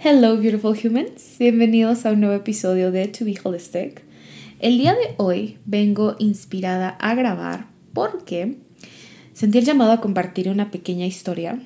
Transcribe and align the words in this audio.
Hello, 0.00 0.36
beautiful 0.36 0.76
humans. 0.76 1.34
Bienvenidos 1.40 2.06
a 2.06 2.12
un 2.12 2.20
nuevo 2.20 2.36
episodio 2.36 2.92
de 2.92 3.08
To 3.08 3.24
Be 3.24 3.34
Holistic. 3.42 4.02
El 4.60 4.78
día 4.78 4.94
de 4.94 5.16
hoy 5.16 5.58
vengo 5.64 6.14
inspirada 6.20 6.90
a 6.90 7.16
grabar 7.16 7.66
porque 7.92 8.58
sentí 9.32 9.58
el 9.58 9.64
llamado 9.64 9.90
a 9.90 10.00
compartir 10.00 10.50
una 10.50 10.70
pequeña 10.70 11.04
historia 11.04 11.60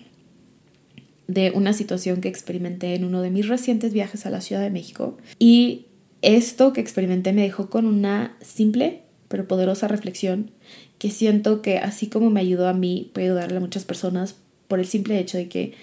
de 1.27 1.51
una 1.51 1.75
situación 1.75 2.23
que 2.23 2.31
experimenté 2.31 2.95
en 2.95 3.05
uno 3.05 3.21
de 3.21 3.31
mis 3.31 3.49
recientes 3.49 3.93
viajes 3.93 4.25
a 4.25 4.31
la 4.31 4.41
Ciudad 4.41 4.63
de 4.63 4.71
México. 4.71 5.19
Y 5.39 5.89
esto 6.23 6.73
que 6.73 6.81
experimenté 6.81 7.35
me 7.35 7.43
dejó 7.43 7.69
con 7.69 7.85
una 7.85 8.39
simple 8.41 9.03
pero 9.29 9.47
poderosa 9.47 9.89
reflexión 9.89 10.53
que 10.97 11.11
siento 11.11 11.61
que 11.61 11.77
así 11.77 12.07
como 12.07 12.31
me 12.31 12.41
ayudó 12.41 12.67
a 12.67 12.73
mí, 12.73 13.11
puede 13.13 13.27
ayudarle 13.27 13.59
a 13.59 13.61
muchas 13.61 13.85
personas 13.85 14.37
por 14.69 14.81
el 14.81 14.87
simple 14.87 15.19
hecho 15.19 15.37
de 15.37 15.49
que 15.51 15.75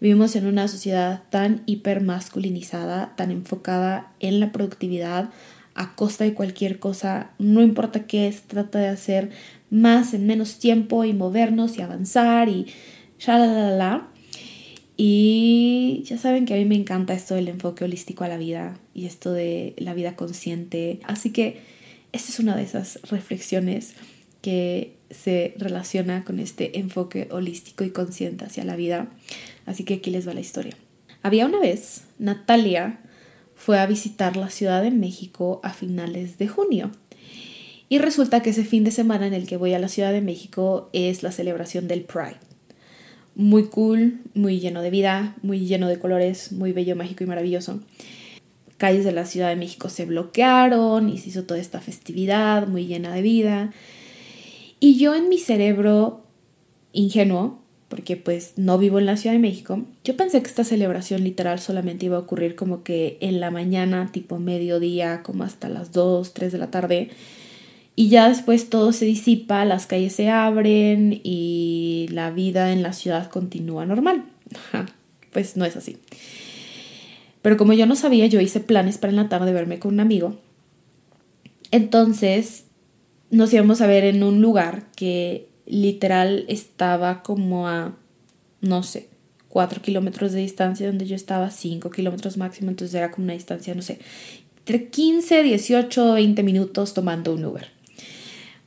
Vivimos 0.00 0.36
en 0.36 0.46
una 0.46 0.68
sociedad 0.68 1.22
tan 1.30 1.62
hipermasculinizada, 1.66 3.14
tan 3.16 3.30
enfocada 3.30 4.12
en 4.20 4.40
la 4.40 4.52
productividad 4.52 5.30
a 5.74 5.94
costa 5.94 6.24
de 6.24 6.34
cualquier 6.34 6.78
cosa, 6.78 7.30
no 7.38 7.62
importa 7.62 8.06
qué 8.06 8.28
es, 8.28 8.42
trata 8.42 8.78
de 8.78 8.88
hacer 8.88 9.30
más 9.70 10.14
en 10.14 10.26
menos 10.26 10.58
tiempo 10.58 11.04
y 11.04 11.12
movernos 11.12 11.76
y 11.76 11.82
avanzar 11.82 12.48
y 12.48 12.66
la 13.26 14.08
Y 14.96 16.02
ya 16.06 16.16
saben 16.16 16.46
que 16.46 16.54
a 16.54 16.56
mí 16.56 16.64
me 16.64 16.76
encanta 16.76 17.12
esto 17.12 17.34
del 17.34 17.48
enfoque 17.48 17.84
holístico 17.84 18.24
a 18.24 18.28
la 18.28 18.38
vida 18.38 18.78
y 18.94 19.04
esto 19.04 19.32
de 19.32 19.74
la 19.76 19.92
vida 19.92 20.16
consciente. 20.16 21.00
Así 21.04 21.30
que 21.30 21.60
esta 22.12 22.32
es 22.32 22.38
una 22.38 22.56
de 22.56 22.62
esas 22.62 22.98
reflexiones 23.10 23.94
que 24.40 24.94
se 25.10 25.54
relaciona 25.58 26.24
con 26.24 26.38
este 26.40 26.78
enfoque 26.78 27.28
holístico 27.30 27.84
y 27.84 27.90
consciente 27.90 28.46
hacia 28.46 28.64
la 28.64 28.76
vida. 28.76 29.08
Así 29.66 29.84
que 29.84 29.94
aquí 29.94 30.10
les 30.10 30.26
va 30.26 30.32
la 30.32 30.40
historia. 30.40 30.76
Había 31.22 31.46
una 31.46 31.58
vez, 31.58 32.04
Natalia 32.18 33.00
fue 33.56 33.78
a 33.78 33.86
visitar 33.86 34.36
la 34.36 34.50
Ciudad 34.50 34.82
de 34.82 34.90
México 34.90 35.60
a 35.64 35.72
finales 35.72 36.38
de 36.38 36.46
junio. 36.46 36.92
Y 37.88 37.98
resulta 37.98 38.42
que 38.42 38.50
ese 38.50 38.64
fin 38.64 38.84
de 38.84 38.90
semana 38.90 39.26
en 39.26 39.34
el 39.34 39.46
que 39.46 39.56
voy 39.56 39.74
a 39.74 39.78
la 39.78 39.88
Ciudad 39.88 40.12
de 40.12 40.20
México 40.20 40.88
es 40.92 41.22
la 41.22 41.32
celebración 41.32 41.88
del 41.88 42.02
Pride. 42.02 42.38
Muy 43.34 43.64
cool, 43.66 44.20
muy 44.34 44.60
lleno 44.60 44.82
de 44.82 44.90
vida, 44.90 45.36
muy 45.42 45.66
lleno 45.66 45.88
de 45.88 45.98
colores, 45.98 46.52
muy 46.52 46.72
bello, 46.72 46.96
mágico 46.96 47.24
y 47.24 47.26
maravilloso. 47.26 47.80
Calles 48.76 49.04
de 49.04 49.12
la 49.12 49.24
Ciudad 49.24 49.48
de 49.48 49.56
México 49.56 49.88
se 49.88 50.04
bloquearon 50.04 51.08
y 51.08 51.18
se 51.18 51.30
hizo 51.30 51.44
toda 51.44 51.60
esta 51.60 51.80
festividad 51.80 52.66
muy 52.66 52.86
llena 52.86 53.14
de 53.14 53.22
vida. 53.22 53.72
Y 54.80 54.98
yo 54.98 55.14
en 55.14 55.28
mi 55.28 55.38
cerebro 55.38 56.24
ingenuo, 56.92 57.62
porque 57.88 58.16
pues 58.16 58.54
no 58.56 58.78
vivo 58.78 58.98
en 58.98 59.06
la 59.06 59.16
Ciudad 59.16 59.34
de 59.34 59.40
México, 59.40 59.84
yo 60.04 60.16
pensé 60.16 60.42
que 60.42 60.48
esta 60.48 60.64
celebración 60.64 61.22
literal 61.22 61.60
solamente 61.60 62.06
iba 62.06 62.16
a 62.16 62.20
ocurrir 62.20 62.56
como 62.56 62.82
que 62.82 63.16
en 63.20 63.40
la 63.40 63.50
mañana, 63.50 64.10
tipo 64.12 64.38
mediodía, 64.38 65.22
como 65.22 65.44
hasta 65.44 65.68
las 65.68 65.92
2, 65.92 66.34
3 66.34 66.52
de 66.52 66.58
la 66.58 66.70
tarde. 66.70 67.10
Y 67.94 68.08
ya 68.08 68.28
después 68.28 68.68
todo 68.68 68.92
se 68.92 69.04
disipa, 69.04 69.64
las 69.64 69.86
calles 69.86 70.14
se 70.14 70.28
abren 70.28 71.20
y 71.22 72.08
la 72.10 72.30
vida 72.30 72.72
en 72.72 72.82
la 72.82 72.92
ciudad 72.92 73.30
continúa 73.30 73.86
normal. 73.86 74.24
pues 75.32 75.56
no 75.56 75.64
es 75.64 75.76
así. 75.76 75.98
Pero 77.42 77.56
como 77.56 77.72
yo 77.72 77.86
no 77.86 77.94
sabía, 77.94 78.26
yo 78.26 78.40
hice 78.40 78.60
planes 78.60 78.98
para 78.98 79.12
en 79.12 79.16
la 79.16 79.28
tarde 79.28 79.52
verme 79.52 79.78
con 79.78 79.94
un 79.94 80.00
amigo. 80.00 80.36
Entonces 81.70 82.64
nos 83.30 83.52
íbamos 83.52 83.80
a 83.80 83.86
ver 83.86 84.04
en 84.04 84.22
un 84.22 84.40
lugar 84.40 84.84
que 84.96 85.48
literal 85.66 86.44
estaba 86.48 87.22
como 87.22 87.68
a, 87.68 87.96
no 88.60 88.82
sé, 88.82 89.08
4 89.48 89.82
kilómetros 89.82 90.32
de 90.32 90.40
distancia 90.40 90.86
donde 90.86 91.06
yo 91.06 91.16
estaba, 91.16 91.50
5 91.50 91.90
kilómetros 91.90 92.36
máximo, 92.36 92.70
entonces 92.70 92.94
era 92.94 93.10
como 93.10 93.24
una 93.24 93.32
distancia, 93.32 93.74
no 93.74 93.82
sé, 93.82 93.98
entre 94.58 94.88
15, 94.88 95.42
18, 95.42 96.12
20 96.14 96.42
minutos 96.42 96.94
tomando 96.94 97.34
un 97.34 97.44
Uber. 97.44 97.68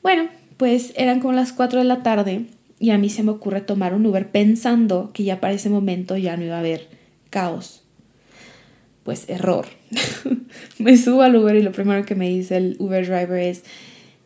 Bueno, 0.02 0.30
pues 0.58 0.94
eran 0.96 1.20
como 1.20 1.34
las 1.34 1.54
4 1.54 1.80
de 1.80 1.86
la 1.86 2.04
tarde 2.04 2.46
y 2.80 2.92
a 2.92 2.98
mí 2.98 3.10
se 3.10 3.24
me 3.24 3.32
ocurre 3.32 3.62
tomar 3.62 3.94
un 3.94 4.06
Uber 4.06 4.32
pensando 4.32 5.12
que 5.14 5.24
ya 5.24 5.40
para 5.42 5.54
ese 5.54 5.70
momento 5.70 6.16
ya 6.18 6.38
no 6.38 6.46
iba 6.46 6.56
a 6.56 6.60
haber 6.60 6.88
caos. 7.30 7.84
Pues 9.04 9.30
error. 9.30 9.68
me 10.80 10.98
subo 10.98 11.22
al 11.22 11.36
Uber 11.36 11.56
y 11.56 11.64
lo 11.64 11.72
primero 11.72 12.06
que 12.06 12.16
me 12.16 12.30
dice 12.30 12.58
el 12.58 12.76
Uber 12.80 13.06
driver 13.06 13.40
es, 13.40 13.64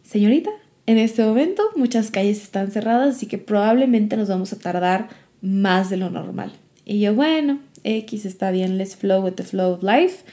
señorita, 0.04 0.52
en 0.86 0.98
este 0.98 1.24
momento 1.24 1.64
muchas 1.76 2.12
calles 2.12 2.42
están 2.42 2.72
cerradas, 2.72 3.16
así 3.16 3.28
que 3.28 3.38
probablemente 3.38 4.18
nos 4.18 4.30
vamos 4.30 4.54
a 4.54 4.60
tardar 4.60 5.10
más 5.42 5.90
de 5.90 5.98
lo 5.98 6.10
normal. 6.10 6.52
Y 6.86 7.00
yo, 7.00 7.14
bueno, 7.14 7.60
X 7.84 8.26
está 8.26 8.52
bien, 8.52 8.78
let's 8.78 8.96
flow 8.96 9.24
with 9.24 9.34
the 9.34 9.44
flow 9.44 9.74
of 9.74 9.84
life. 9.84 10.24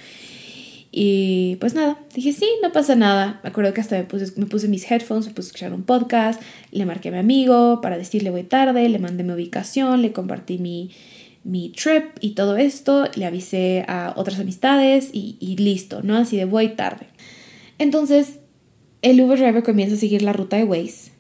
Y 0.92 1.56
pues 1.60 1.74
nada, 1.74 1.98
dije, 2.14 2.32
sí, 2.32 2.46
no 2.62 2.72
pasa 2.72 2.96
nada. 2.96 3.40
Me 3.44 3.50
acuerdo 3.50 3.72
que 3.72 3.80
hasta 3.80 3.96
me 3.96 4.04
puse, 4.04 4.68
mis 4.68 4.90
headphones, 4.90 5.26
me 5.26 5.34
puse 5.34 5.46
a 5.46 5.50
escuchar 5.50 5.72
un 5.72 5.84
podcast, 5.84 6.42
le 6.72 6.84
marqué 6.84 7.10
a 7.10 7.12
mi 7.12 7.18
amigo 7.18 7.80
para 7.80 7.96
decirle 7.96 8.30
voy 8.30 8.42
tarde, 8.42 8.88
le 8.88 8.98
mandé 8.98 9.22
mi 9.22 9.32
ubicación, 9.32 10.02
le 10.02 10.12
compartí 10.12 10.58
mi, 10.58 10.90
mi 11.44 11.68
trip 11.68 12.16
y 12.20 12.30
todo 12.30 12.56
esto, 12.56 13.08
le 13.14 13.24
avisé 13.24 13.84
a 13.86 14.14
otras 14.16 14.40
amistades 14.40 15.10
y, 15.12 15.36
y 15.38 15.56
listo, 15.58 16.02
¿no? 16.02 16.16
Así 16.16 16.36
de 16.36 16.44
voy 16.44 16.70
tarde. 16.70 17.06
Entonces 17.78 18.39
el 19.02 19.20
Uber 19.20 19.38
driver 19.38 19.62
comienza 19.62 19.96
a 19.96 19.98
seguir 19.98 20.22
la 20.22 20.32
ruta 20.32 20.56
de 20.56 20.64
Waze 20.64 21.12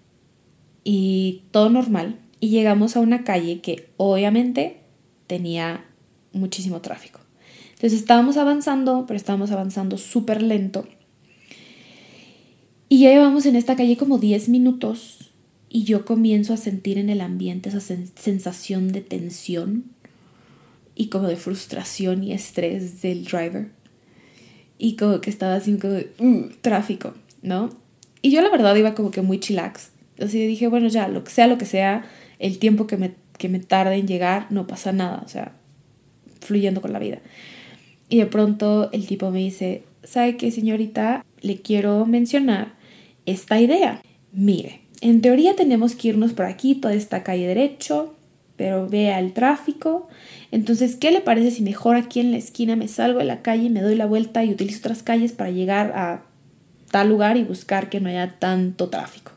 y 0.84 1.42
todo 1.50 1.70
normal. 1.70 2.18
Y 2.40 2.48
llegamos 2.48 2.96
a 2.96 3.00
una 3.00 3.24
calle 3.24 3.60
que 3.60 3.88
obviamente 3.96 4.80
tenía 5.26 5.84
muchísimo 6.32 6.80
tráfico. 6.80 7.20
Entonces 7.74 8.00
estábamos 8.00 8.36
avanzando, 8.36 9.04
pero 9.06 9.16
estábamos 9.16 9.50
avanzando 9.50 9.98
súper 9.98 10.42
lento. 10.42 10.86
Y 12.88 13.00
ya 13.00 13.10
llevamos 13.10 13.46
en 13.46 13.56
esta 13.56 13.76
calle 13.76 13.96
como 13.96 14.18
10 14.18 14.48
minutos 14.48 15.30
y 15.68 15.84
yo 15.84 16.04
comienzo 16.04 16.52
a 16.52 16.56
sentir 16.56 16.98
en 16.98 17.08
el 17.08 17.20
ambiente 17.20 17.68
esa 17.68 17.80
sensación 17.80 18.90
de 18.90 19.00
tensión 19.00 19.84
y 20.96 21.06
como 21.06 21.28
de 21.28 21.36
frustración 21.36 22.24
y 22.24 22.32
estrés 22.32 23.00
del 23.00 23.24
driver. 23.24 23.70
Y 24.76 24.96
como 24.96 25.20
que 25.20 25.30
estaba 25.30 25.54
así 25.54 25.76
como 25.76 25.94
de 25.94 26.12
uh, 26.18 26.48
tráfico. 26.60 27.14
¿No? 27.42 27.70
Y 28.22 28.30
yo 28.30 28.42
la 28.42 28.50
verdad 28.50 28.74
iba 28.76 28.94
como 28.94 29.10
que 29.10 29.22
muy 29.22 29.40
chillax. 29.40 29.90
Así 30.20 30.46
dije, 30.46 30.68
bueno, 30.68 30.88
ya, 30.88 31.08
lo 31.08 31.24
que 31.24 31.30
sea 31.30 31.46
lo 31.46 31.58
que 31.58 31.64
sea, 31.64 32.04
el 32.38 32.58
tiempo 32.58 32.86
que 32.86 32.96
me, 32.96 33.14
que 33.38 33.48
me 33.48 33.60
tarde 33.60 33.96
en 33.96 34.06
llegar, 34.06 34.46
no 34.50 34.66
pasa 34.66 34.92
nada, 34.92 35.22
o 35.24 35.28
sea, 35.28 35.52
fluyendo 36.40 36.80
con 36.80 36.92
la 36.92 36.98
vida. 36.98 37.18
Y 38.08 38.18
de 38.18 38.26
pronto 38.26 38.90
el 38.92 39.06
tipo 39.06 39.30
me 39.30 39.38
dice, 39.38 39.84
¿sabe 40.02 40.36
qué, 40.36 40.50
señorita? 40.50 41.24
Le 41.40 41.60
quiero 41.60 42.04
mencionar 42.06 42.74
esta 43.24 43.60
idea. 43.60 44.02
Mire, 44.32 44.80
en 45.00 45.22
teoría 45.22 45.56
tenemos 45.56 45.94
que 45.94 46.08
irnos 46.08 46.32
por 46.32 46.46
aquí, 46.46 46.74
toda 46.74 46.94
esta 46.94 47.22
calle 47.22 47.46
derecho, 47.46 48.14
pero 48.56 48.88
vea 48.88 49.18
el 49.18 49.32
tráfico. 49.32 50.08
Entonces, 50.50 50.96
¿qué 50.96 51.10
le 51.10 51.20
parece 51.20 51.50
si 51.50 51.62
mejor 51.62 51.96
aquí 51.96 52.20
en 52.20 52.32
la 52.32 52.36
esquina 52.36 52.76
me 52.76 52.88
salgo 52.88 53.20
de 53.20 53.24
la 53.24 53.40
calle, 53.40 53.70
me 53.70 53.80
doy 53.80 53.94
la 53.94 54.06
vuelta 54.06 54.44
y 54.44 54.50
utilizo 54.50 54.80
otras 54.80 55.02
calles 55.02 55.32
para 55.32 55.50
llegar 55.50 55.92
a 55.94 56.24
tal 56.90 57.08
lugar 57.08 57.36
y 57.36 57.44
buscar 57.44 57.88
que 57.88 58.00
no 58.00 58.08
haya 58.08 58.36
tanto 58.38 58.88
tráfico. 58.88 59.32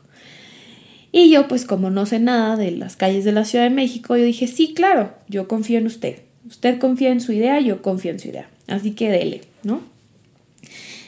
Y 1.12 1.30
yo, 1.30 1.46
pues 1.46 1.64
como 1.64 1.90
no 1.90 2.06
sé 2.06 2.18
nada 2.18 2.56
de 2.56 2.72
las 2.72 2.96
calles 2.96 3.24
de 3.24 3.32
la 3.32 3.44
Ciudad 3.44 3.64
de 3.64 3.70
México, 3.70 4.16
yo 4.16 4.24
dije, 4.24 4.48
sí, 4.48 4.74
claro, 4.74 5.14
yo 5.28 5.46
confío 5.46 5.78
en 5.78 5.86
usted. 5.86 6.22
Usted 6.48 6.78
confía 6.78 7.10
en 7.12 7.20
su 7.20 7.32
idea, 7.32 7.60
yo 7.60 7.82
confío 7.82 8.10
en 8.10 8.18
su 8.18 8.28
idea. 8.28 8.48
Así 8.66 8.92
que 8.92 9.10
dele, 9.10 9.42
¿no? 9.62 9.80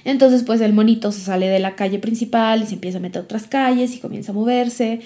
Entonces, 0.04 0.44
pues 0.44 0.60
el 0.60 0.72
monito 0.72 1.10
se 1.10 1.20
sale 1.20 1.48
de 1.48 1.58
la 1.58 1.74
calle 1.74 1.98
principal 1.98 2.62
y 2.62 2.66
se 2.66 2.74
empieza 2.74 2.98
a 2.98 3.00
meter 3.00 3.22
a 3.22 3.24
otras 3.24 3.48
calles 3.48 3.96
y 3.96 3.98
comienza 3.98 4.30
a 4.30 4.34
moverse. 4.36 5.00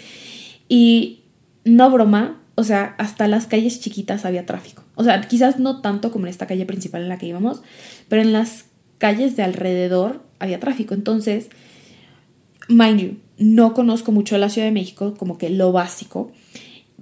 Y 0.69 1.21
no 1.65 1.91
broma, 1.91 2.39
o 2.55 2.65
sea, 2.65 2.95
hasta 2.99 3.27
las 3.27 3.47
calles 3.47 3.81
chiquitas 3.81 4.27
había 4.27 4.45
tráfico. 4.45 4.85
O 4.97 5.05
sea, 5.05 5.23
quizás 5.23 5.59
no 5.59 5.81
tanto 5.81 6.13
como 6.13 6.27
en 6.27 6.31
esta 6.31 6.47
calle 6.47 6.67
principal 6.67 7.01
en 7.01 7.09
la 7.09 7.17
que 7.17 7.25
íbamos, 7.25 7.63
pero 8.09 8.21
en 8.21 8.35
las 8.35 8.67
calles 8.99 9.35
de 9.37 9.43
alrededor 9.43 10.23
había 10.41 10.59
tráfico. 10.59 10.95
Entonces, 10.95 11.49
mind 12.69 13.01
you, 13.01 13.17
no 13.39 13.73
conozco 13.75 14.11
mucho 14.11 14.37
la 14.39 14.49
Ciudad 14.49 14.67
de 14.67 14.73
México, 14.73 15.15
como 15.17 15.39
que 15.39 15.51
lo 15.51 15.71
básico, 15.71 16.33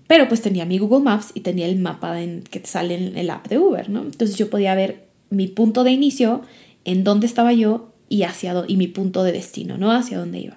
pero 0.07 0.29
pues 0.29 0.43
tenía 0.43 0.65
mi 0.65 0.79
Google 0.79 1.05
Maps 1.05 1.31
y 1.35 1.41
tenía 1.41 1.67
el 1.67 1.79
mapa 1.79 2.21
en, 2.21 2.43
que 2.43 2.65
sale 2.65 2.95
en 2.95 3.17
el 3.17 3.31
app 3.31 3.49
de 3.49 3.59
Uber, 3.59 3.89
¿no? 3.89 4.03
Entonces 4.03 4.37
yo 4.37 4.51
podía 4.51 4.75
ver 4.75 5.09
mi 5.31 5.47
punto 5.47 5.85
de 5.85 5.93
inicio, 5.93 6.43
en 6.85 7.05
dónde 7.05 7.27
estaba 7.27 7.53
yo 7.53 7.93
y, 8.09 8.23
hacia 8.23 8.65
y 8.67 8.77
mi 8.77 8.89
punto 8.89 9.23
de 9.23 9.33
destino, 9.33 9.77
¿no? 9.77 9.93
Hacia 9.93 10.19
dónde 10.19 10.39
iba. 10.39 10.57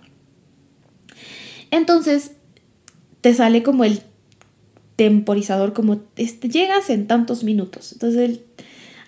Entonces, 1.72 2.34
te 3.22 3.34
sale 3.34 3.63
como 3.63 3.84
el 3.84 4.01
temporizador, 4.95 5.74
como 5.74 6.01
este, 6.16 6.48
llegas 6.48 6.89
en 6.89 7.07
tantos 7.07 7.44
minutos. 7.44 7.92
Entonces, 7.94 8.39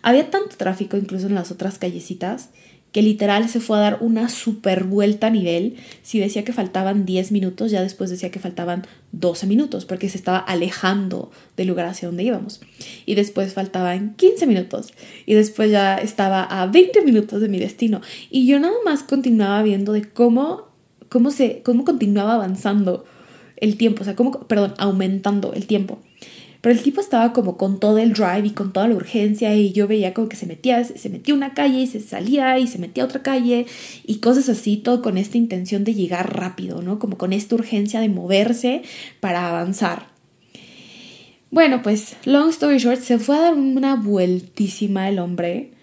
había 0.01 0.29
tanto 0.29 0.57
tráfico 0.57 0.97
incluso 0.97 1.27
en 1.27 1.35
las 1.35 1.51
otras 1.51 1.77
callecitas 1.77 2.49
que 2.93 3.01
literal 3.01 3.49
se 3.49 3.59
fue 3.59 3.77
a 3.77 3.81
dar 3.81 3.97
una 4.01 4.29
super 4.29 4.83
vuelta 4.83 5.27
a 5.27 5.29
nivel. 5.31 5.75
Si 6.03 6.19
decía 6.19 6.45
que 6.45 6.53
faltaban 6.53 7.05
10 7.05 7.31
minutos, 7.31 7.71
ya 7.71 7.81
después 7.81 8.11
decía 8.11 8.29
que 8.29 8.39
faltaban 8.39 8.85
12 9.11 9.47
minutos, 9.47 9.85
porque 9.85 10.09
se 10.09 10.17
estaba 10.17 10.37
alejando 10.37 11.31
del 11.57 11.67
lugar 11.67 11.87
hacia 11.87 12.07
donde 12.07 12.23
íbamos. 12.23 12.61
Y 13.07 13.15
después 13.15 13.51
faltaban 13.53 14.13
15 14.15 14.45
minutos. 14.45 14.93
Y 15.25 15.33
después 15.33 15.71
ya 15.71 15.95
estaba 15.95 16.43
a 16.43 16.67
20 16.67 17.01
minutos 17.01 17.41
de 17.41 17.49
mi 17.49 17.57
destino. 17.57 17.99
Y 18.29 18.45
yo 18.45 18.59
nada 18.59 18.75
más 18.85 19.01
continuaba 19.01 19.63
viendo 19.63 19.91
de 19.91 20.07
cómo, 20.07 20.69
cómo, 21.09 21.31
se, 21.31 21.63
cómo 21.63 21.85
continuaba 21.85 22.35
avanzando 22.35 23.05
el 23.57 23.75
tiempo, 23.75 24.01
o 24.01 24.05
sea, 24.05 24.15
cómo, 24.15 24.31
perdón, 24.41 24.75
aumentando 24.77 25.53
el 25.53 25.65
tiempo. 25.65 25.99
Pero 26.63 26.75
el 26.75 26.81
tipo 26.81 27.01
estaba 27.01 27.33
como 27.33 27.57
con 27.57 27.77
todo 27.77 27.97
el 27.97 28.13
drive 28.13 28.47
y 28.47 28.51
con 28.51 28.71
toda 28.71 28.87
la 28.87 28.95
urgencia 28.95 29.53
y 29.53 29.73
yo 29.73 29.85
veía 29.85 30.13
como 30.13 30.29
que 30.29 30.37
se 30.37 30.45
metía, 30.45 30.81
se 30.85 31.09
metía 31.09 31.35
una 31.35 31.53
calle 31.53 31.79
y 31.79 31.87
se 31.87 31.99
salía 31.99 32.57
y 32.57 32.67
se 32.67 32.79
metía 32.79 33.03
a 33.03 33.07
otra 33.07 33.21
calle 33.21 33.65
y 34.05 34.19
cosas 34.19 34.47
así, 34.47 34.77
todo 34.77 35.01
con 35.01 35.17
esta 35.17 35.37
intención 35.37 35.83
de 35.83 35.93
llegar 35.93 36.39
rápido, 36.39 36.81
¿no? 36.81 36.99
Como 36.99 37.17
con 37.17 37.33
esta 37.33 37.55
urgencia 37.55 37.99
de 37.99 38.07
moverse 38.07 38.81
para 39.19 39.49
avanzar. 39.49 40.07
Bueno, 41.51 41.81
pues, 41.81 42.15
long 42.23 42.47
story 42.51 42.77
short, 42.77 43.01
se 43.01 43.19
fue 43.19 43.35
a 43.35 43.41
dar 43.41 43.55
una 43.55 43.95
vueltísima 43.97 45.09
el 45.09 45.19
hombre 45.19 45.73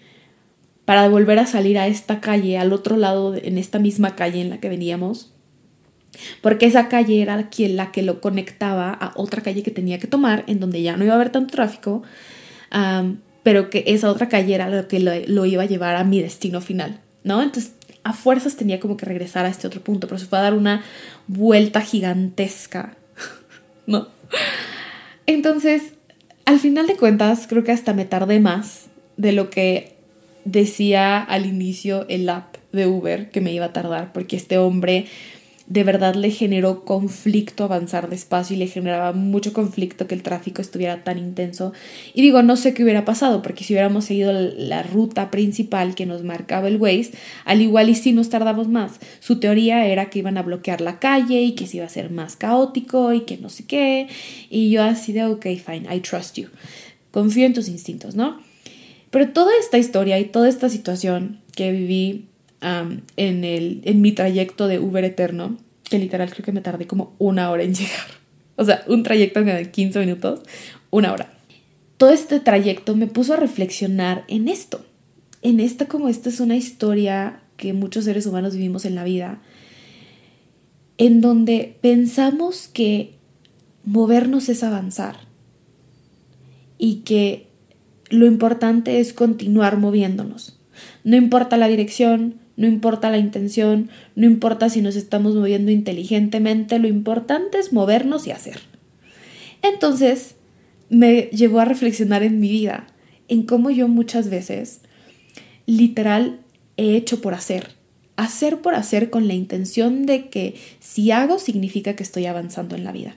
para 0.85 1.07
volver 1.09 1.37
a 1.37 1.45
salir 1.45 1.77
a 1.77 1.85
esta 1.85 2.21
calle, 2.21 2.57
al 2.57 2.73
otro 2.73 2.97
lado, 2.97 3.35
en 3.35 3.59
esta 3.59 3.77
misma 3.77 4.15
calle 4.15 4.41
en 4.41 4.49
la 4.49 4.59
que 4.59 4.69
veníamos 4.69 5.31
porque 6.41 6.65
esa 6.65 6.89
calle 6.89 7.21
era 7.21 7.47
la 7.57 7.91
que 7.91 8.01
lo 8.01 8.21
conectaba 8.21 8.91
a 8.91 9.11
otra 9.15 9.41
calle 9.41 9.63
que 9.63 9.71
tenía 9.71 9.99
que 9.99 10.07
tomar, 10.07 10.43
en 10.47 10.59
donde 10.59 10.81
ya 10.81 10.97
no 10.97 11.03
iba 11.03 11.13
a 11.13 11.15
haber 11.15 11.29
tanto 11.29 11.53
tráfico, 11.53 12.03
pero 13.43 13.69
que 13.69 13.83
esa 13.87 14.09
otra 14.09 14.29
calle 14.29 14.55
era 14.55 14.69
lo 14.69 14.87
que 14.87 14.99
lo, 14.99 15.45
iba 15.45 15.63
a 15.63 15.67
llevar 15.67 15.95
a 15.95 16.03
mi 16.03 16.21
destino 16.21 16.61
final, 16.61 16.99
¿no? 17.23 17.41
Entonces, 17.41 17.73
a 18.03 18.13
fuerzas 18.13 18.55
tenía 18.55 18.79
como 18.79 18.97
que 18.97 19.05
regresar 19.05 19.45
a 19.45 19.49
este 19.49 19.67
otro 19.67 19.81
punto, 19.81 20.07
pero 20.07 20.19
se 20.19 20.25
fue 20.25 20.39
a 20.39 20.43
dar 20.43 20.53
una 20.53 20.83
vuelta 21.27 21.81
gigantesca, 21.81 22.95
¿no? 23.87 24.07
Entonces, 25.25 25.93
al 26.45 26.59
final 26.59 26.87
de 26.87 26.95
cuentas, 26.95 27.45
creo 27.47 27.63
que 27.63 27.71
hasta 27.71 27.93
me 27.93 28.05
tardé 28.05 28.39
más 28.39 28.87
de 29.17 29.31
lo 29.31 29.49
que 29.49 29.95
decía 30.45 31.21
al 31.21 31.45
inicio 31.45 32.05
el 32.09 32.27
app 32.29 32.55
de 32.71 32.87
Uber 32.87 33.29
que 33.29 33.41
me 33.41 33.53
iba 33.53 33.65
a 33.65 33.73
tardar, 33.73 34.11
porque 34.13 34.35
este 34.35 34.57
hombre 34.57 35.05
de 35.71 35.85
verdad 35.85 36.15
le 36.15 36.31
generó 36.31 36.83
conflicto 36.83 37.63
avanzar 37.63 38.09
despacio 38.09 38.57
y 38.57 38.59
le 38.59 38.67
generaba 38.67 39.13
mucho 39.13 39.53
conflicto 39.53 40.05
que 40.05 40.15
el 40.15 40.21
tráfico 40.21 40.61
estuviera 40.61 41.05
tan 41.05 41.17
intenso. 41.17 41.71
Y 42.13 42.21
digo, 42.21 42.43
no 42.43 42.57
sé 42.57 42.73
qué 42.73 42.83
hubiera 42.83 43.05
pasado, 43.05 43.41
porque 43.41 43.63
si 43.63 43.73
hubiéramos 43.73 44.03
seguido 44.03 44.33
la 44.33 44.83
ruta 44.83 45.31
principal 45.31 45.95
que 45.95 46.05
nos 46.05 46.23
marcaba 46.23 46.67
el 46.67 46.75
Waze, 46.75 47.11
al 47.45 47.61
igual 47.61 47.87
y 47.87 47.95
si 47.95 48.11
nos 48.11 48.27
tardamos 48.27 48.67
más. 48.67 48.99
Su 49.21 49.39
teoría 49.39 49.85
era 49.87 50.09
que 50.09 50.19
iban 50.19 50.37
a 50.37 50.41
bloquear 50.41 50.81
la 50.81 50.99
calle 50.99 51.41
y 51.41 51.53
que 51.53 51.67
se 51.67 51.77
iba 51.77 51.85
a 51.85 51.89
ser 51.89 52.11
más 52.11 52.35
caótico 52.35 53.13
y 53.13 53.21
que 53.21 53.37
no 53.37 53.47
sé 53.47 53.65
qué. 53.65 54.07
Y 54.49 54.71
yo 54.71 54.83
así 54.83 55.13
de, 55.13 55.23
ok, 55.23 55.45
fine, 55.65 55.87
I 55.89 56.01
trust 56.01 56.37
you. 56.37 56.49
Confío 57.11 57.45
en 57.45 57.53
tus 57.53 57.69
instintos, 57.69 58.13
¿no? 58.13 58.41
Pero 59.09 59.29
toda 59.29 59.51
esta 59.57 59.77
historia 59.77 60.19
y 60.19 60.25
toda 60.25 60.49
esta 60.49 60.67
situación 60.67 61.39
que 61.55 61.71
viví 61.71 62.25
en, 62.61 63.43
el, 63.43 63.81
en 63.83 64.01
mi 64.01 64.11
trayecto 64.11 64.67
de 64.67 64.79
Uber 64.79 65.03
Eterno, 65.03 65.57
que 65.89 65.99
literal 65.99 66.29
creo 66.29 66.45
que 66.45 66.51
me 66.51 66.61
tardé 66.61 66.87
como 66.87 67.15
una 67.17 67.49
hora 67.49 67.63
en 67.63 67.73
llegar. 67.75 68.07
O 68.55 68.65
sea, 68.65 68.83
un 68.87 69.03
trayecto 69.03 69.43
de 69.43 69.71
15 69.71 69.99
minutos, 69.99 70.41
una 70.89 71.11
hora. 71.11 71.33
Todo 71.97 72.11
este 72.11 72.39
trayecto 72.39 72.95
me 72.95 73.07
puso 73.07 73.33
a 73.33 73.37
reflexionar 73.37 74.23
en 74.27 74.47
esto, 74.47 74.85
en 75.41 75.59
esta 75.59 75.87
como 75.87 76.09
esta 76.09 76.29
es 76.29 76.39
una 76.39 76.55
historia 76.55 77.41
que 77.57 77.73
muchos 77.73 78.05
seres 78.05 78.25
humanos 78.25 78.55
vivimos 78.55 78.85
en 78.85 78.95
la 78.95 79.03
vida, 79.03 79.41
en 80.97 81.21
donde 81.21 81.77
pensamos 81.81 82.67
que 82.67 83.15
movernos 83.83 84.49
es 84.49 84.63
avanzar 84.63 85.15
y 86.77 86.97
que 86.97 87.47
lo 88.09 88.25
importante 88.25 88.99
es 88.99 89.13
continuar 89.13 89.77
moviéndonos. 89.77 90.59
No 91.03 91.15
importa 91.15 91.57
la 91.57 91.67
dirección, 91.67 92.35
no 92.61 92.67
importa 92.67 93.09
la 93.09 93.17
intención, 93.17 93.89
no 94.15 94.27
importa 94.27 94.69
si 94.69 94.81
nos 94.81 94.95
estamos 94.95 95.33
moviendo 95.33 95.71
inteligentemente, 95.71 96.77
lo 96.77 96.87
importante 96.87 97.57
es 97.57 97.73
movernos 97.73 98.27
y 98.27 98.31
hacer. 98.31 98.59
Entonces, 99.63 100.35
me 100.89 101.23
llevó 101.31 101.59
a 101.59 101.65
reflexionar 101.65 102.21
en 102.21 102.39
mi 102.39 102.49
vida, 102.51 102.85
en 103.27 103.43
cómo 103.43 103.71
yo 103.71 103.87
muchas 103.87 104.29
veces, 104.29 104.81
literal, 105.65 106.39
he 106.77 106.95
hecho 106.95 107.19
por 107.19 107.33
hacer. 107.33 107.69
Hacer 108.15 108.61
por 108.61 108.75
hacer 108.75 109.09
con 109.09 109.27
la 109.27 109.33
intención 109.33 110.05
de 110.05 110.29
que 110.29 110.53
si 110.79 111.09
hago 111.09 111.39
significa 111.39 111.95
que 111.95 112.03
estoy 112.03 112.27
avanzando 112.27 112.75
en 112.75 112.83
la 112.83 112.91
vida. 112.91 113.15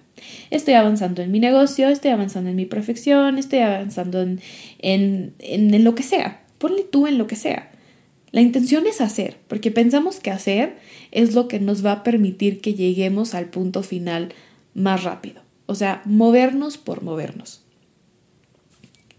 Estoy 0.49 0.73
avanzando 0.73 1.21
en 1.21 1.31
mi 1.31 1.39
negocio, 1.39 1.91
estoy 1.91 2.13
avanzando 2.13 2.49
en 2.49 2.57
mi 2.57 2.65
perfección, 2.65 3.37
estoy 3.37 3.59
avanzando 3.59 4.23
en, 4.23 4.41
en, 4.79 5.35
en 5.39 5.85
lo 5.85 5.95
que 5.95 6.03
sea. 6.03 6.45
Ponle 6.57 6.85
tú 6.85 7.07
en 7.07 7.19
lo 7.19 7.27
que 7.27 7.37
sea. 7.37 7.74
La 8.35 8.41
intención 8.41 8.89
es 8.89 9.01
hacer, 9.01 9.37
porque 9.47 9.71
pensamos 9.71 10.19
que 10.19 10.33
hacer 10.33 10.75
es 11.13 11.35
lo 11.35 11.47
que 11.47 11.61
nos 11.61 11.87
va 11.87 11.93
a 11.93 12.03
permitir 12.03 12.61
que 12.61 12.75
lleguemos 12.75 13.33
al 13.33 13.49
punto 13.49 13.85
final 13.85 14.35
más 14.75 15.05
rápido. 15.05 15.41
O 15.67 15.77
sea, 15.77 16.03
movernos 16.05 16.77
por 16.77 17.05
movernos. 17.05 17.63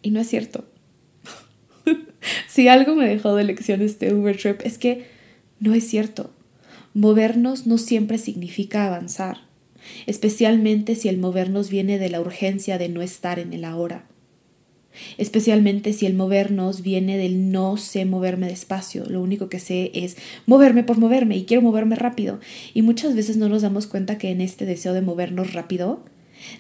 Y 0.02 0.10
no 0.10 0.20
es 0.20 0.28
cierto. 0.28 0.66
si 2.50 2.68
algo 2.68 2.94
me 2.96 3.08
dejó 3.08 3.34
de 3.36 3.46
lección 3.46 3.82
este 3.82 4.14
Uber 4.14 4.36
Trip 4.36 4.60
es 4.66 4.78
que 4.78 5.06
no 5.62 5.74
es 5.74 5.88
cierto. 5.88 6.32
Movernos 6.94 7.68
no 7.68 7.78
siempre 7.78 8.18
significa 8.18 8.86
avanzar, 8.86 9.38
especialmente 10.08 10.94
si 10.96 11.08
el 11.08 11.20
movernos 11.20 11.70
viene 11.70 12.00
de 12.00 12.10
la 12.10 12.20
urgencia 12.20 12.78
de 12.78 12.90
no 12.90 13.02
estar 13.02 13.40
en 13.40 13.54
el 13.54 13.64
ahora 13.64 14.10
especialmente 15.18 15.94
si 15.94 16.06
el 16.06 16.14
movernos 16.14 16.82
viene 16.82 17.18
del 17.18 17.52
no 17.52 17.78
sé 17.78 18.06
moverme 18.06 18.48
despacio, 18.48 19.06
lo 19.06 19.22
único 19.22 19.50
que 19.50 19.60
sé 19.60 19.92
es 19.94 20.18
moverme 20.46 20.84
por 20.84 20.98
moverme 20.98 21.38
y 21.38 21.46
quiero 21.46 21.62
moverme 21.62 21.96
rápido. 21.96 22.40
Y 22.74 22.82
muchas 22.82 23.16
veces 23.16 23.38
no 23.38 23.50
nos 23.50 23.62
damos 23.62 23.88
cuenta 23.88 24.18
que 24.18 24.32
en 24.32 24.42
este 24.42 24.66
deseo 24.66 24.94
de 24.94 25.02
movernos 25.02 25.54
rápido 25.54 26.04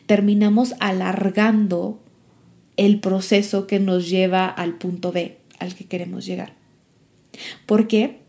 terminamos 0.05 0.73
alargando 0.79 1.99
el 2.77 2.99
proceso 2.99 3.67
que 3.67 3.79
nos 3.79 4.09
lleva 4.09 4.47
al 4.47 4.77
punto 4.77 5.11
B, 5.11 5.37
al 5.59 5.75
que 5.75 5.85
queremos 5.85 6.25
llegar. 6.25 6.53
¿Por 7.65 7.87
qué? 7.87 8.19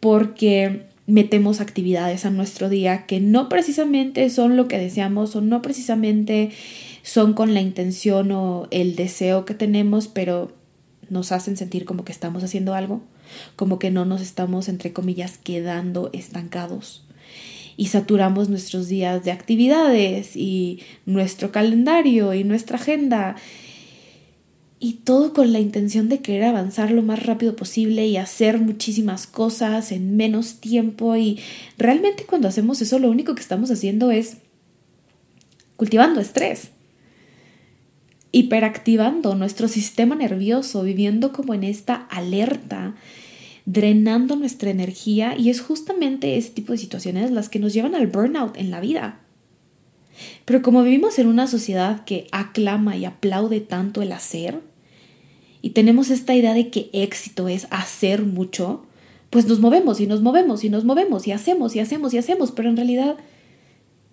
Porque 0.00 0.86
metemos 1.06 1.60
actividades 1.60 2.24
a 2.24 2.30
nuestro 2.30 2.68
día 2.68 3.06
que 3.06 3.20
no 3.20 3.48
precisamente 3.48 4.28
son 4.28 4.56
lo 4.56 4.66
que 4.66 4.78
deseamos 4.78 5.36
o 5.36 5.40
no 5.40 5.62
precisamente 5.62 6.50
son 7.06 7.34
con 7.34 7.54
la 7.54 7.60
intención 7.60 8.32
o 8.32 8.66
el 8.72 8.96
deseo 8.96 9.44
que 9.44 9.54
tenemos, 9.54 10.08
pero 10.08 10.50
nos 11.08 11.30
hacen 11.30 11.56
sentir 11.56 11.84
como 11.84 12.04
que 12.04 12.10
estamos 12.10 12.42
haciendo 12.42 12.74
algo, 12.74 13.00
como 13.54 13.78
que 13.78 13.92
no 13.92 14.04
nos 14.04 14.20
estamos, 14.20 14.68
entre 14.68 14.92
comillas, 14.92 15.38
quedando 15.38 16.10
estancados. 16.12 17.04
Y 17.76 17.86
saturamos 17.86 18.48
nuestros 18.48 18.88
días 18.88 19.24
de 19.24 19.30
actividades 19.30 20.34
y 20.34 20.80
nuestro 21.04 21.52
calendario 21.52 22.34
y 22.34 22.42
nuestra 22.42 22.76
agenda. 22.76 23.36
Y 24.80 24.94
todo 25.04 25.32
con 25.32 25.52
la 25.52 25.60
intención 25.60 26.08
de 26.08 26.18
querer 26.18 26.42
avanzar 26.42 26.90
lo 26.90 27.02
más 27.02 27.24
rápido 27.24 27.54
posible 27.54 28.04
y 28.08 28.16
hacer 28.16 28.58
muchísimas 28.58 29.28
cosas 29.28 29.92
en 29.92 30.16
menos 30.16 30.56
tiempo. 30.58 31.14
Y 31.14 31.38
realmente 31.78 32.24
cuando 32.24 32.48
hacemos 32.48 32.82
eso 32.82 32.98
lo 32.98 33.08
único 33.08 33.36
que 33.36 33.42
estamos 33.42 33.70
haciendo 33.70 34.10
es 34.10 34.38
cultivando 35.76 36.20
estrés 36.20 36.70
hiperactivando 38.36 39.34
nuestro 39.34 39.66
sistema 39.66 40.14
nervioso, 40.14 40.82
viviendo 40.82 41.32
como 41.32 41.54
en 41.54 41.64
esta 41.64 41.94
alerta, 41.94 42.94
drenando 43.64 44.36
nuestra 44.36 44.68
energía 44.68 45.38
y 45.38 45.48
es 45.48 45.62
justamente 45.62 46.36
ese 46.36 46.50
tipo 46.50 46.72
de 46.72 46.78
situaciones 46.78 47.30
las 47.30 47.48
que 47.48 47.58
nos 47.58 47.72
llevan 47.72 47.94
al 47.94 48.08
burnout 48.08 48.58
en 48.58 48.70
la 48.70 48.80
vida. 48.80 49.20
Pero 50.44 50.60
como 50.60 50.82
vivimos 50.82 51.18
en 51.18 51.28
una 51.28 51.46
sociedad 51.46 52.04
que 52.04 52.26
aclama 52.30 52.94
y 52.98 53.06
aplaude 53.06 53.60
tanto 53.60 54.02
el 54.02 54.12
hacer, 54.12 54.60
y 55.62 55.70
tenemos 55.70 56.10
esta 56.10 56.34
idea 56.34 56.52
de 56.52 56.68
que 56.68 56.90
éxito 56.92 57.48
es 57.48 57.66
hacer 57.70 58.22
mucho, 58.22 58.84
pues 59.30 59.46
nos 59.46 59.60
movemos 59.60 59.98
y 59.98 60.06
nos 60.06 60.20
movemos 60.20 60.62
y 60.62 60.68
nos 60.68 60.84
movemos 60.84 61.26
y 61.26 61.32
hacemos 61.32 61.74
y 61.74 61.80
hacemos 61.80 62.12
y 62.12 62.18
hacemos, 62.18 62.52
pero 62.52 62.68
en 62.68 62.76
realidad 62.76 63.16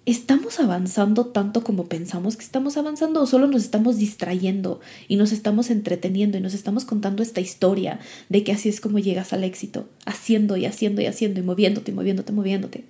¿Estamos 0.05 0.60
avanzando 0.60 1.27
tanto 1.27 1.63
como 1.63 1.86
pensamos 1.86 2.36
que 2.36 2.43
estamos 2.43 2.75
avanzando 2.75 3.22
o 3.22 3.25
solo 3.25 3.48
nos 3.48 3.63
estamos 3.63 3.98
distrayendo 3.98 4.81
y 5.07 5.15
nos 5.15 5.31
estamos 5.31 5.69
entreteniendo 5.69 6.38
y 6.38 6.41
nos 6.41 6.53
estamos 6.53 6.83
contando 6.83 7.24
esta 7.24 7.39
historia 7.39 8.00
de 8.27 8.43
que 8.43 8.51
así 8.51 8.67
es 8.67 8.81
como 8.81 9.00
llegas 9.00 9.31
al 9.31 9.45
éxito, 9.45 9.88
haciendo 10.05 10.57
y 10.57 10.65
haciendo 10.65 11.01
y 11.01 11.05
haciendo 11.05 11.39
y 11.39 11.43
moviéndote 11.43 11.91
y 11.91 11.93
moviéndote, 11.93 12.33
moviéndote? 12.33 12.83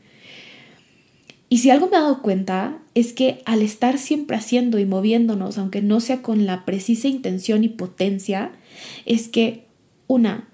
Y 1.49 1.59
si 1.59 1.69
algo 1.69 1.87
me 1.87 1.97
he 1.97 1.99
dado 1.99 2.23
cuenta 2.23 2.79
es 2.95 3.13
que 3.13 3.43
al 3.45 3.61
estar 3.61 3.99
siempre 3.99 4.35
haciendo 4.35 4.79
y 4.79 4.85
moviéndonos, 4.85 5.59
aunque 5.59 5.83
no 5.83 5.99
sea 5.99 6.23
con 6.23 6.47
la 6.47 6.65
precisa 6.65 7.09
intención 7.09 7.63
y 7.63 7.69
potencia, 7.69 8.53
es 9.05 9.27
que 9.27 9.67
una, 10.07 10.47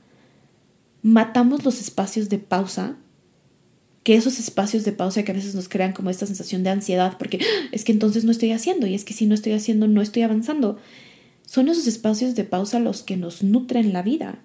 matamos 1.01 1.63
los 1.63 1.79
espacios 1.79 2.27
de 2.27 2.37
pausa, 2.37 2.97
que 4.03 4.15
esos 4.15 4.39
espacios 4.39 4.85
de 4.85 4.91
pausa 4.91 5.23
que 5.23 5.31
a 5.31 5.35
veces 5.35 5.55
nos 5.55 5.69
crean 5.69 5.93
como 5.93 6.09
esta 6.09 6.25
sensación 6.25 6.63
de 6.63 6.69
ansiedad, 6.69 7.17
porque 7.17 7.39
¡Ah! 7.41 7.69
es 7.71 7.83
que 7.83 7.91
entonces 7.91 8.23
no 8.23 8.31
estoy 8.31 8.51
haciendo, 8.51 8.87
y 8.87 8.95
es 8.95 9.03
que 9.03 9.13
si 9.13 9.25
no 9.25 9.35
estoy 9.35 9.53
haciendo, 9.53 9.87
no 9.87 10.01
estoy 10.01 10.23
avanzando. 10.23 10.77
Son 11.45 11.67
esos 11.67 11.87
espacios 11.87 12.35
de 12.35 12.43
pausa 12.43 12.79
los 12.79 13.03
que 13.03 13.17
nos 13.17 13.43
nutren 13.43 13.93
la 13.93 14.03
vida. 14.03 14.39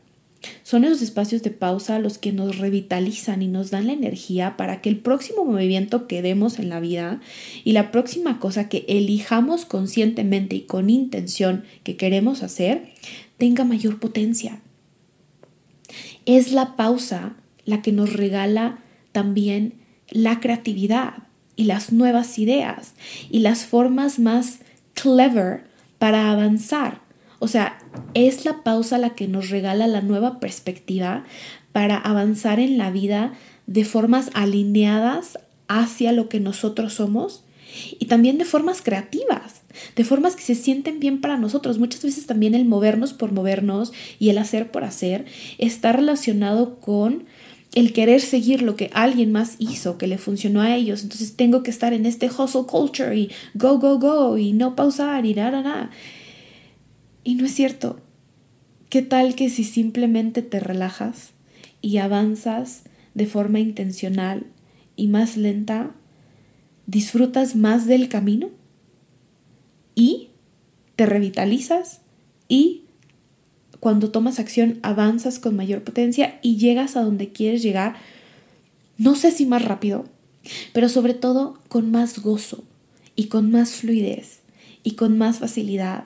Son 0.63 0.85
esos 0.85 1.03
espacios 1.03 1.43
de 1.43 1.51
pausa 1.51 1.99
los 1.99 2.19
que 2.19 2.33
nos 2.33 2.59
revitalizan 2.59 3.43
y 3.43 3.49
nos 3.49 3.71
dan 3.71 3.87
la 3.87 3.93
energía 3.93 4.57
para 4.57 4.81
que 4.81 4.89
el 4.89 4.99
próximo 4.99 5.45
movimiento 5.45 6.07
que 6.07 6.23
demos 6.23 6.59
en 6.59 6.69
la 6.69 6.81
vida 6.81 7.21
y 7.65 7.73
la 7.73 7.91
próxima 7.91 8.39
cosa 8.41 8.69
que 8.69 8.85
elijamos 8.89 9.65
conscientemente 9.65 10.57
y 10.57 10.63
con 10.63 10.91
intención 10.91 11.65
que 11.83 11.97
queremos 11.97 12.43
hacer 12.43 12.93
tenga 13.39 13.65
mayor 13.65 13.99
potencia. 13.99 14.61
Es 16.27 16.53
la 16.53 16.77
pausa 16.77 17.37
la 17.65 17.83
que 17.83 17.93
nos 17.93 18.13
regala 18.13 18.84
también 19.15 19.75
la 20.11 20.41
creatividad 20.41 21.15
y 21.57 21.65
las 21.65 21.93
nuevas 21.93 22.37
ideas 22.39 22.95
y 23.31 23.39
las 23.39 23.65
formas 23.65 24.19
más 24.19 24.59
clever 24.93 25.65
para 25.99 26.33
avanzar. 26.33 27.01
O 27.39 27.47
sea, 27.47 27.79
es 28.13 28.45
la 28.45 28.65
pausa 28.65 28.99
la 28.99 29.11
que 29.11 29.29
nos 29.29 29.51
regala 29.51 29.87
la 29.87 30.01
nueva 30.01 30.41
perspectiva 30.41 31.23
para 31.73 31.97
avanzar 31.97 32.59
en 32.59 32.77
la 32.77 32.91
vida 32.91 33.35
de 33.67 33.85
formas 33.85 34.31
alineadas 34.35 35.39
hacia 35.69 36.11
lo 36.11 36.29
que 36.29 36.41
nosotros 36.41 36.95
somos 36.95 37.45
y 37.99 38.07
también 38.07 38.37
de 38.39 38.45
formas 38.45 38.83
creativas, 38.83 39.63
de 39.95 40.05
formas 40.05 40.35
que 40.35 40.43
se 40.43 40.57
sienten 40.57 40.99
bien 40.99 41.21
para 41.21 41.37
nosotros. 41.37 41.79
Muchas 41.79 42.03
veces 42.03 42.27
también 42.27 42.55
el 42.55 42.65
movernos 42.65 43.13
por 43.13 43.33
movernos 43.33 43.93
y 44.19 44.31
el 44.31 44.39
hacer 44.39 44.71
por 44.73 44.85
hacer 44.85 45.25
está 45.59 45.93
relacionado 45.93 46.81
con 46.81 47.27
el 47.75 47.93
querer 47.93 48.21
seguir 48.21 48.63
lo 48.63 48.77
que 48.77 48.91
alguien 48.95 49.33
más 49.33 49.57
hizo, 49.59 49.99
que 49.99 50.07
le 50.07 50.17
funcionó 50.17 50.61
a 50.63 50.75
ellos. 50.75 51.03
Entonces 51.03 51.35
tengo 51.35 51.63
que 51.63 51.71
estar 51.71 51.93
en 51.93 52.07
este 52.07 52.27
hustle 52.27 52.67
culture 52.67 53.17
y 53.17 53.31
go, 53.55 53.79
go, 53.79 53.99
go 53.99 54.39
y 54.39 54.53
no 54.53 54.77
pausar 54.77 55.27
y 55.27 55.35
nada, 55.35 55.61
nada. 55.63 55.91
Y 57.25 57.35
no 57.35 57.45
es 57.45 57.55
cierto. 57.55 58.01
¿Qué 58.91 59.03
tal 59.03 59.35
que 59.35 59.51
si 59.51 59.65
simplemente 59.65 60.41
te 60.41 60.61
relajas 60.61 61.33
y 61.83 61.99
avanzas 61.99 62.85
de 63.15 63.27
forma 63.27 63.59
intencional 63.59 64.47
y 64.95 65.09
más 65.09 65.37
lenta, 65.37 65.91
disfrutas 66.87 67.57
más 67.57 67.87
del 67.87 68.09
camino 68.09 68.51
y 69.97 70.29
te 70.95 71.07
revitalizas 71.07 72.03
y 72.49 72.84
cuando 73.85 74.11
tomas 74.11 74.39
acción 74.39 74.79
avanzas 74.81 75.39
con 75.39 75.57
mayor 75.57 75.83
potencia 75.83 76.39
y 76.41 76.57
llegas 76.57 76.97
a 76.97 77.03
donde 77.03 77.33
quieres 77.33 77.63
llegar, 77.63 77.97
no 78.97 79.15
sé 79.15 79.31
si 79.31 79.45
más 79.45 79.63
rápido, 79.63 80.07
pero 80.73 80.89
sobre 80.89 81.13
todo 81.13 81.59
con 81.69 81.91
más 81.91 82.21
gozo 82.21 82.65
y 83.15 83.27
con 83.27 83.51
más 83.51 83.73
fluidez 83.73 84.39
y 84.85 84.93
con 84.93 85.19
más 85.19 85.41
facilidad 85.41 86.05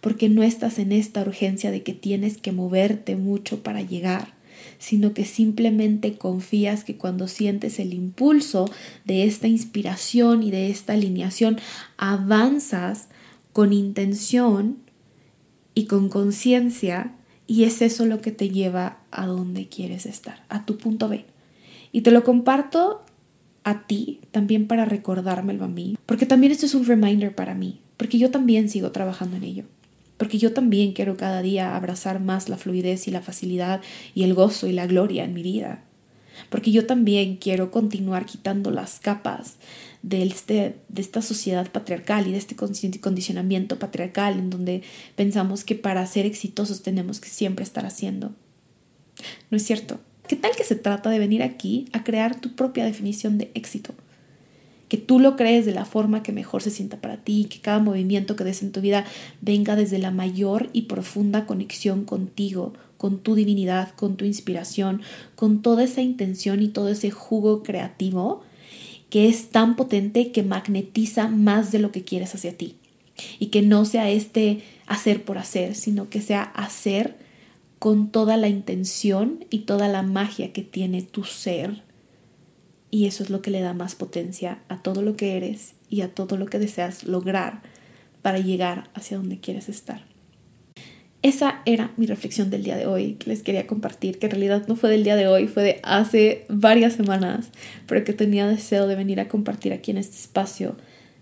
porque 0.00 0.30
no 0.30 0.42
estás 0.42 0.78
en 0.78 0.90
esta 0.90 1.20
urgencia 1.20 1.70
de 1.70 1.82
que 1.82 1.92
tienes 1.92 2.38
que 2.38 2.50
moverte 2.50 3.14
mucho 3.14 3.62
para 3.62 3.82
llegar, 3.82 4.32
sino 4.78 5.12
que 5.12 5.26
simplemente 5.26 6.16
confías 6.16 6.82
que 6.82 6.96
cuando 6.96 7.28
sientes 7.28 7.78
el 7.78 7.92
impulso 7.92 8.70
de 9.04 9.24
esta 9.24 9.48
inspiración 9.48 10.42
y 10.42 10.50
de 10.50 10.70
esta 10.70 10.94
alineación, 10.94 11.58
avanzas 11.98 13.08
con 13.52 13.74
intención 13.74 14.78
y 15.74 15.84
con 15.84 16.08
conciencia 16.08 17.12
y 17.48 17.64
es 17.64 17.82
eso 17.82 18.06
lo 18.06 18.20
que 18.20 18.30
te 18.30 18.50
lleva 18.50 18.98
a 19.10 19.26
donde 19.26 19.68
quieres 19.68 20.06
estar, 20.06 20.44
a 20.48 20.64
tu 20.64 20.78
punto 20.78 21.08
B. 21.08 21.24
Y 21.90 22.02
te 22.02 22.12
lo 22.12 22.22
comparto 22.22 23.02
a 23.64 23.88
ti 23.88 24.20
también 24.30 24.68
para 24.68 24.84
recordármelo 24.84 25.64
a 25.64 25.68
mí, 25.68 25.96
porque 26.06 26.26
también 26.26 26.52
esto 26.52 26.66
es 26.66 26.74
un 26.76 26.86
reminder 26.86 27.34
para 27.34 27.54
mí, 27.54 27.80
porque 27.96 28.18
yo 28.18 28.30
también 28.30 28.68
sigo 28.68 28.92
trabajando 28.92 29.36
en 29.36 29.42
ello 29.42 29.64
porque 30.18 30.36
yo 30.36 30.52
también 30.52 30.92
quiero 30.92 31.16
cada 31.16 31.40
día 31.40 31.74
abrazar 31.74 32.20
más 32.20 32.48
la 32.50 32.58
fluidez 32.58 33.08
y 33.08 33.10
la 33.10 33.22
facilidad 33.22 33.80
y 34.14 34.24
el 34.24 34.34
gozo 34.34 34.66
y 34.66 34.72
la 34.72 34.86
gloria 34.86 35.24
en 35.24 35.32
mi 35.32 35.42
vida, 35.42 35.84
porque 36.48 36.70
yo 36.70 36.86
también 36.86 37.36
quiero 37.36 37.70
continuar 37.70 38.26
quitando 38.26 38.70
las 38.70 39.00
capas 39.00 39.56
de, 40.02 40.22
este, 40.22 40.76
de 40.88 41.00
esta 41.00 41.22
sociedad 41.22 41.70
patriarcal 41.70 42.26
y 42.26 42.32
de 42.32 42.38
este 42.38 42.56
condicionamiento 42.56 43.78
patriarcal 43.78 44.38
en 44.38 44.50
donde 44.50 44.82
pensamos 45.16 45.64
que 45.64 45.74
para 45.74 46.06
ser 46.06 46.26
exitosos 46.26 46.82
tenemos 46.82 47.20
que 47.20 47.28
siempre 47.28 47.64
estar 47.64 47.86
haciendo. 47.86 48.32
No 49.50 49.56
es 49.56 49.64
cierto. 49.64 50.00
¿Qué 50.26 50.36
tal 50.36 50.52
que 50.56 50.64
se 50.64 50.76
trata 50.76 51.10
de 51.10 51.18
venir 51.18 51.42
aquí 51.42 51.86
a 51.92 52.04
crear 52.04 52.40
tu 52.40 52.54
propia 52.54 52.84
definición 52.84 53.38
de 53.38 53.50
éxito? 53.54 53.94
que 54.88 54.96
tú 54.96 55.20
lo 55.20 55.36
crees 55.36 55.66
de 55.66 55.72
la 55.72 55.84
forma 55.84 56.22
que 56.22 56.32
mejor 56.32 56.62
se 56.62 56.70
sienta 56.70 57.00
para 57.00 57.18
ti, 57.18 57.46
que 57.48 57.60
cada 57.60 57.78
movimiento 57.78 58.36
que 58.36 58.44
des 58.44 58.62
en 58.62 58.72
tu 58.72 58.80
vida 58.80 59.04
venga 59.40 59.76
desde 59.76 59.98
la 59.98 60.10
mayor 60.10 60.70
y 60.72 60.82
profunda 60.82 61.46
conexión 61.46 62.04
contigo, 62.04 62.72
con 62.98 63.20
tu 63.20 63.34
divinidad, 63.34 63.94
con 63.94 64.16
tu 64.16 64.26
inspiración, 64.26 65.00
con 65.34 65.62
toda 65.62 65.84
esa 65.84 66.02
intención 66.02 66.62
y 66.62 66.68
todo 66.68 66.90
ese 66.90 67.10
jugo 67.10 67.62
creativo 67.62 68.42
que 69.08 69.28
es 69.28 69.48
tan 69.48 69.74
potente 69.76 70.32
que 70.32 70.42
magnetiza 70.42 71.28
más 71.28 71.72
de 71.72 71.78
lo 71.78 71.90
que 71.90 72.04
quieres 72.04 72.34
hacia 72.34 72.54
ti. 72.54 72.76
Y 73.38 73.46
que 73.46 73.62
no 73.62 73.86
sea 73.86 74.10
este 74.10 74.62
hacer 74.86 75.24
por 75.24 75.38
hacer, 75.38 75.74
sino 75.74 76.10
que 76.10 76.20
sea 76.20 76.42
hacer 76.42 77.16
con 77.78 78.10
toda 78.10 78.36
la 78.36 78.48
intención 78.48 79.46
y 79.48 79.60
toda 79.60 79.88
la 79.88 80.02
magia 80.02 80.52
que 80.52 80.62
tiene 80.62 81.00
tu 81.00 81.24
ser 81.24 81.88
y 82.90 83.06
eso 83.06 83.22
es 83.22 83.30
lo 83.30 83.42
que 83.42 83.50
le 83.50 83.60
da 83.60 83.74
más 83.74 83.94
potencia 83.94 84.60
a 84.68 84.82
todo 84.82 85.02
lo 85.02 85.16
que 85.16 85.36
eres 85.36 85.74
y 85.90 86.00
a 86.00 86.14
todo 86.14 86.36
lo 86.36 86.46
que 86.46 86.58
deseas 86.58 87.04
lograr 87.04 87.62
para 88.22 88.38
llegar 88.38 88.90
hacia 88.94 89.18
donde 89.18 89.40
quieres 89.40 89.68
estar. 89.68 90.07
Esa 91.22 91.62
era 91.66 91.92
mi 91.96 92.06
reflexión 92.06 92.48
del 92.48 92.62
día 92.62 92.76
de 92.76 92.86
hoy 92.86 93.14
que 93.14 93.30
les 93.30 93.42
quería 93.42 93.66
compartir, 93.66 94.18
que 94.18 94.26
en 94.26 94.32
realidad 94.32 94.68
no 94.68 94.76
fue 94.76 94.88
del 94.90 95.02
día 95.02 95.16
de 95.16 95.26
hoy, 95.26 95.48
fue 95.48 95.62
de 95.64 95.80
hace 95.82 96.46
varias 96.48 96.92
semanas, 96.92 97.48
pero 97.86 98.04
que 98.04 98.12
tenía 98.12 98.46
deseo 98.46 98.86
de 98.86 98.94
venir 98.94 99.18
a 99.18 99.28
compartir 99.28 99.72
aquí 99.72 99.90
en 99.90 99.98
este 99.98 100.16
espacio 100.16 100.76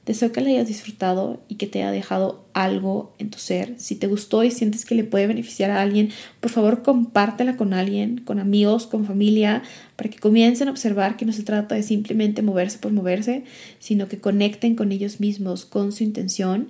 Deseo 0.06 0.30
que 0.30 0.40
la 0.40 0.50
hayas 0.50 0.68
disfrutado 0.68 1.42
y 1.48 1.56
que 1.56 1.66
te 1.66 1.82
haya 1.82 1.90
dejado 1.90 2.46
algo 2.52 3.12
en 3.18 3.28
tu 3.28 3.38
ser. 3.38 3.74
Si 3.76 3.96
te 3.96 4.06
gustó 4.06 4.44
y 4.44 4.52
sientes 4.52 4.84
que 4.84 4.94
le 4.94 5.02
puede 5.02 5.26
beneficiar 5.26 5.72
a 5.72 5.82
alguien, 5.82 6.10
por 6.38 6.52
favor 6.52 6.84
compártela 6.84 7.56
con 7.56 7.74
alguien, 7.74 8.18
con 8.18 8.38
amigos, 8.38 8.86
con 8.86 9.04
familia, 9.04 9.64
para 9.96 10.08
que 10.08 10.20
comiencen 10.20 10.68
a 10.68 10.70
observar 10.70 11.16
que 11.16 11.24
no 11.24 11.32
se 11.32 11.42
trata 11.42 11.74
de 11.74 11.82
simplemente 11.82 12.40
moverse 12.42 12.78
por 12.78 12.92
moverse, 12.92 13.42
sino 13.80 14.06
que 14.06 14.20
conecten 14.20 14.76
con 14.76 14.92
ellos 14.92 15.18
mismos, 15.18 15.64
con 15.64 15.90
su 15.90 16.04
intención, 16.04 16.68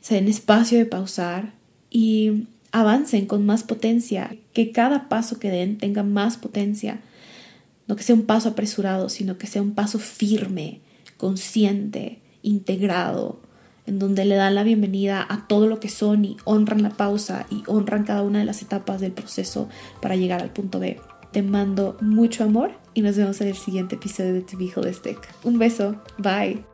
se 0.00 0.14
den 0.14 0.28
espacio 0.28 0.78
de 0.78 0.86
pausar 0.86 1.54
y 1.92 2.48
avancen 2.72 3.26
con 3.26 3.44
más 3.44 3.62
potencia, 3.64 4.34
que 4.54 4.72
cada 4.72 5.10
paso 5.10 5.38
que 5.38 5.50
den 5.50 5.76
tenga 5.76 6.02
más 6.02 6.38
potencia, 6.38 7.00
no 7.86 7.96
que 7.96 8.02
sea 8.02 8.14
un 8.14 8.24
paso 8.24 8.48
apresurado, 8.48 9.10
sino 9.10 9.36
que 9.36 9.46
sea 9.46 9.60
un 9.60 9.74
paso 9.74 9.98
firme, 9.98 10.80
consciente, 11.18 12.20
integrado, 12.42 13.40
en 13.86 13.98
donde 13.98 14.24
le 14.24 14.36
dan 14.36 14.54
la 14.54 14.62
bienvenida 14.62 15.26
a 15.28 15.46
todo 15.46 15.66
lo 15.66 15.80
que 15.80 15.88
son 15.90 16.24
y 16.24 16.36
honran 16.44 16.82
la 16.82 16.90
pausa 16.90 17.46
y 17.50 17.62
honran 17.66 18.04
cada 18.04 18.22
una 18.22 18.38
de 18.38 18.44
las 18.46 18.62
etapas 18.62 19.00
del 19.00 19.12
proceso 19.12 19.68
para 20.00 20.16
llegar 20.16 20.40
al 20.40 20.50
punto 20.50 20.78
B. 20.78 20.98
Te 21.32 21.42
mando 21.42 21.98
mucho 22.00 22.44
amor 22.44 22.72
y 22.94 23.02
nos 23.02 23.16
vemos 23.16 23.40
en 23.40 23.48
el 23.48 23.56
siguiente 23.56 23.96
episodio 23.96 24.32
de 24.32 24.42
Tu 24.42 24.56
Be 24.56 24.70
Holistic. 24.74 25.18
Un 25.44 25.58
beso, 25.58 25.96
bye. 26.18 26.71